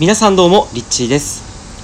[0.00, 1.42] 皆さんどうもリッチーです。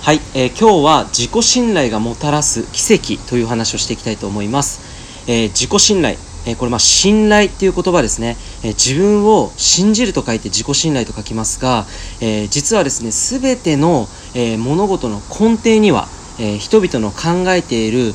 [0.00, 6.14] はい、えー、今日は自己信頼がもたらす奇跡という話をしていきたいと思います、えー、自己信頼、
[6.46, 11.84] えー、これまあ信頼っていう言葉ですね、え自分を信じると書いて自己信頼と書きますが、
[12.20, 16.06] え実はですね全ての、え物事の根底には、
[16.38, 18.14] え人々の考えている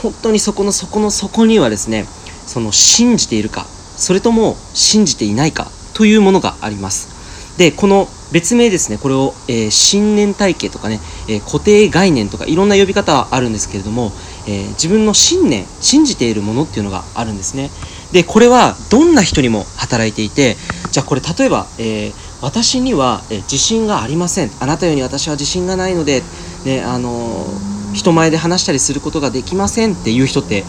[0.00, 2.04] 本当にそこの底の底にはですね
[2.46, 3.64] その信じているか
[3.96, 7.58] それとも信じていないかというものがあります。
[7.58, 8.98] でこの別名ですね。
[8.98, 14.10] これを、えー、信念体系とかね、えー、固定概念とかいろんな呼び方はあるんですけれども、
[14.48, 17.70] えー、自分の信念信じているものっていうのがあるんですね。
[18.10, 20.56] でこれはどんな人にも働いていて
[20.90, 24.50] じゃあこれ例えば、え私には、え自信がありません。
[24.60, 26.22] あなたように私は自信がないので、
[26.64, 27.46] ねあの
[27.94, 29.94] 人前で話したりすることができません。
[29.94, 30.64] っていう人って、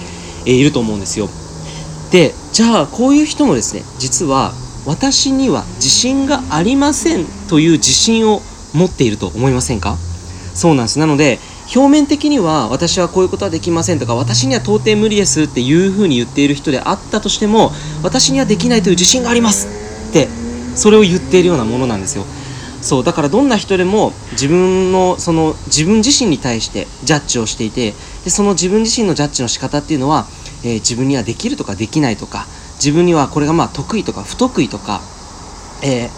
[0.45, 1.29] えいると思うんですよ。
[2.11, 4.53] でじゃあこういう人もですね実は
[4.85, 8.41] 私には自信がありませんという自信を
[8.73, 9.97] 持っていると思いませんか？
[10.53, 10.99] そうなんです。
[10.99, 11.39] なので
[11.75, 17.71] 表面的には私はこういうことはできませんとか私には到底無理ですっていうふうに言っている人であったとしても
[18.03, 19.67] 私にはできないという自信があります
[20.09, 20.27] って
[20.75, 22.23] それを言っているようなものなんですよ。
[22.81, 30.27] そうだからどんな人でも自分のその自分自身に対してジャッジをしていてでその自分自身のジャッジの仕方っていうのは、
[30.63, 32.45] えー、自分にはできるとかできないとか
[32.75, 35.01] 自分にはこれがまあ得意とか不得意とか、
[35.83, 36.09] えー、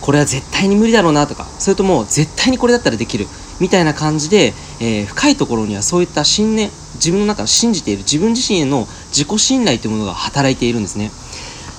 [0.00, 3.26] これは絶対に無理だろうなとかそれとも絶対にこれだったらできる
[3.60, 11.10] みたいな感じで、えー、深いところにはそういった信念自分の中で信じている自分自身への自己信頼というものが働いているんですね。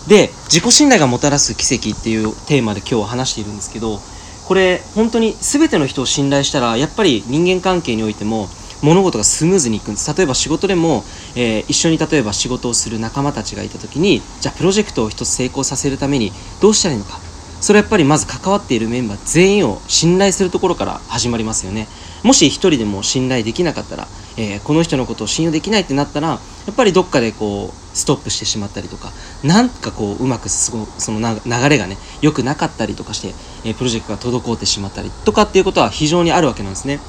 [0.08, 4.00] で自己信頼がもたらす奇跡っていうテーマで今日は話しているんですけど
[4.45, 8.47] これ本当に全ての人を信頼したらやっぱり人間関係においても
[8.81, 10.15] 物事がスムーズにいくんです。
[10.15, 11.03] 例えば仕事でも、
[11.35, 17.19] えー、一緒に例えば仕事をする仲間たちがいた時にじゃあプロジェクトを一つ成功させるためにどうしたらいいのか。
[17.61, 21.87] それはやっぱりまず関わっているメンバー全員を信頼するところから始まりますよね。
[22.21, 26.39] もし一人でも信頼できなかったら、えー、この人のことを信用できないってなったらや
[26.71, 29.11] っぱりどっかでこうストップしてしまったりとか
[29.44, 33.29] なんかこううまくその流れがね良くなかったりとかして、
[33.63, 37.00] えー、プロジェクトが滞ってしまったりとかっていうことは非常にあるわけなんですね。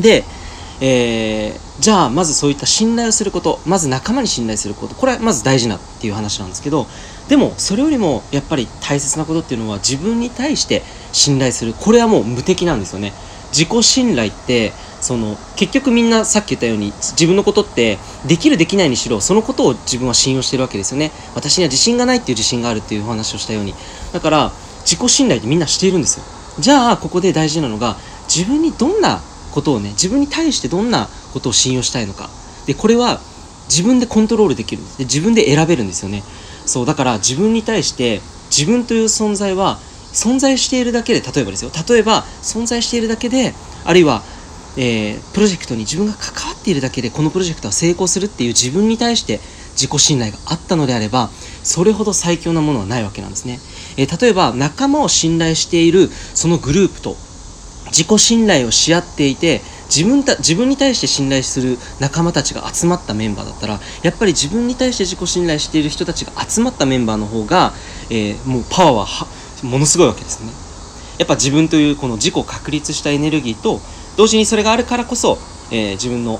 [0.00, 0.24] で
[0.80, 6.86] えー、じゃあまずそういった信頼をすることまず仲間に信頼することこれはまず大事なっていう話なんですけど
[7.28, 13.12] でもそれよりもやっぱり大切なことっていうのは自分に対して信頼するこれはもう無敵なんですよね。
[13.50, 21.12] 自己信頼ってその結局みんなさっき言ったように自分のことってできるできないにしろそのことを自分は信用してるわけですよね。
[21.34, 23.74] 私には自信がないっていう自信があるっていう話をしたように。
[24.12, 26.24] だから自己信頼ってみんなしているんですよ。
[26.58, 27.96] じゃあここで大事なのが
[28.28, 29.20] 自分にどんな
[29.52, 32.30] ことをね自分に対してどんなことを信用したいのか。
[32.66, 33.20] でこれは
[33.68, 34.82] 自分でコントロールできる。
[34.82, 36.22] んですで自分で選べるんですよね。
[36.66, 38.20] そうだから自分に対して
[38.50, 39.78] 自分という存在は
[40.12, 41.70] 存在しているだけで例えばですよ。
[41.88, 43.54] 例えば存在しているだけで
[43.84, 44.22] あるいは、
[44.76, 49.40] えー、プロジェクトに自分が関わっているだけでこのプロジェクトは成功するっていう自分に対して
[49.72, 51.30] 自己信頼があったのであれば
[51.62, 53.60] それほど最強なものはないわけなんですね、
[53.96, 57.16] えー、例えば仲間を信頼しているそのグループと
[57.88, 67.72] 自己信頼をし合っていて自分た自分に対して信頼する仲間たちが集まったメンバーだったらやっぱり自分に対して自己信頼している人たちが集まったメンバーの方が、
[68.10, 69.26] えー、もうパワーはは
[69.62, 70.52] ものすごいわけですね。
[71.18, 73.80] やっぱ自分というこの自己確立したエネルギーと
[74.16, 75.38] 同時にそれがあるからこそ、
[75.72, 76.38] えー、自分の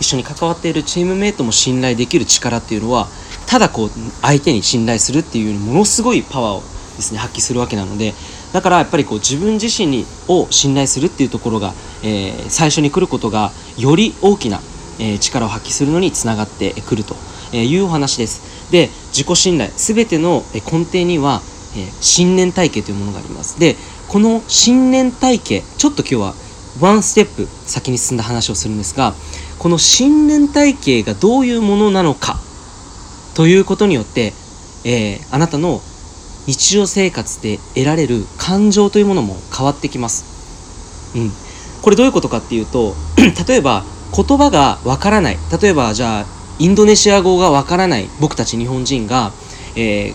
[0.00, 3.06] 一緒に関わっているチームメイトも信頼できる力っていうのは
[3.46, 6.60] ただこう相手に信頼するっていうものすごいパワーを
[6.96, 8.12] ですね発揮するわけなので
[8.52, 14.60] だからやっぱりこう自分自身にを信頼するっていうところが、えー、最初に来ることがより大きな、
[14.98, 17.16] えー、力を発揮するのにつながってくると
[17.56, 18.70] いうお話です。
[18.70, 21.40] で自己信頼全ての根底には、
[21.76, 23.58] えー、信念体系というものがあります。
[23.58, 23.76] で
[24.08, 26.34] この信念体系ちょっと今日は
[26.80, 29.14] ワンステップ先に進んだ話をするんですが
[29.58, 32.38] この信念体系がどういうものなのか
[33.34, 34.32] ということによって、
[34.84, 35.80] えー、あなたの
[36.46, 40.24] 日常生活で得られる感情というものも変わってきます。
[41.16, 41.30] うん。
[41.82, 42.94] これどういうことかっていうと、
[43.48, 43.84] 例えば
[44.14, 45.38] 言葉がわからない。
[45.60, 46.26] 例えばじゃあ、
[46.58, 49.32] インドネシア語がわからない僕たち日本人が、
[49.74, 50.12] え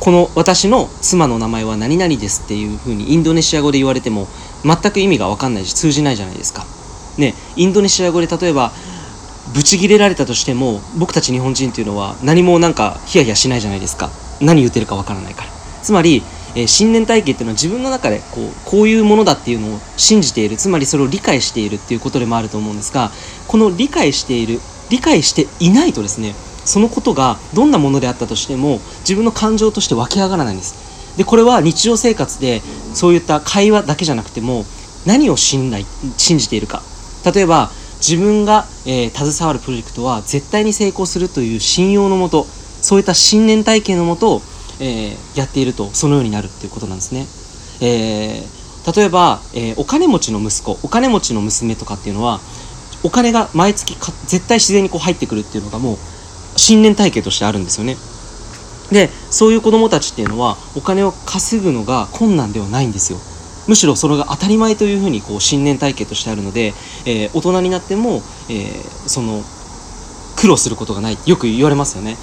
[0.00, 4.28] この私の妻の名前は何々ですっていうふうにインドネシア語で言われても
[4.64, 6.64] 全く意味がわかんないし通じないじゃないですか。
[7.18, 8.72] ね、インドネシア語で例えば
[9.54, 14.10] ブチギレられたとしても僕たち日本人っていうのは何もなんかヒヤヒヤしないじゃないですか。
[14.40, 15.50] 何言ってるかわからないから。
[15.82, 16.22] つまり、
[16.54, 20.56] えー、信念体系っていうのは自分の中でこうこういうものだっていうのを信じている。
[20.56, 23.10] つまりそれを理解しているっていうことでもあると思うんですが
[23.46, 24.60] この理解している
[24.90, 26.34] 理解していないとですね
[26.64, 31.16] そのことがどんなものであったとしても自分の感情として湧き上がらないんです。
[31.16, 32.62] でこれは日常生活で
[32.94, 34.64] そういった会話だけじゃなくても
[35.06, 35.84] 何を信頼
[36.16, 36.82] 信じているか。
[37.34, 42.46] 例えば自分が、えー、携わるプロジェクトは絶対に成功するという信用のもと
[42.90, 44.42] そういった信念体系のもと、
[44.80, 47.24] えー、やっているとそのようになるっていうことなんですね。
[47.80, 52.40] えー、例えば、えお金持ちの息子お金持ちの娘とかっていうのは
[53.04, 53.94] お金が毎月
[54.26, 55.96] 絶対自然にこう入ってくるっていうのがもう
[56.58, 57.96] 信念体系としてあるんですよね。
[58.90, 63.20] でそういう子供たちっていうのはお金を稼ぐのが困難ではないんですよ。
[63.68, 66.74] むしろそれが当たり前というふうにこう信念体系としてあるので、
[67.06, 69.44] えー、大人になっても、えー、その
[70.34, 72.16] 苦労することがないよく言われますよね。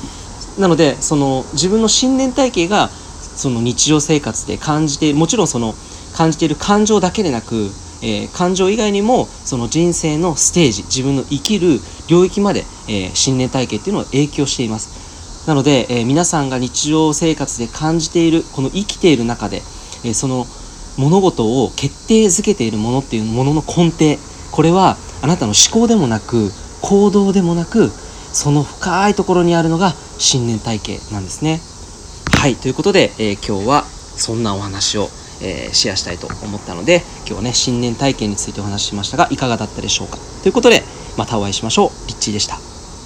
[0.57, 5.73] なのでその自分の信念体系がその日常生活で感じてもちろんその
[6.15, 7.69] 感じている感情だけでなく、
[8.01, 15.47] えー、感情以外にもその人生のステージ自分の生きる領域まで、えー、信念体系っていうのは影響しています。
[15.47, 19.61] なので、えー、皆さんが日常生活で感じているこの生きている中で、
[20.03, 20.45] えその
[20.97, 24.17] 物事を決定づけているものっていうものの根底
[24.51, 26.49] これはあなたの思考でもなく
[26.81, 31.59] 行動でもなくその深いところにあるのが新年体系なんですね。
[32.37, 35.09] はいということで、えー、今日はそんなお話を、
[35.41, 40.17] えー、シェアしたいと思ったので今日はね新年体験についてお話ししましたがいかがだったでしょうか。
[40.43, 40.83] ということで
[41.17, 41.89] またお会いしましょう。
[42.07, 42.66] リッチーでした。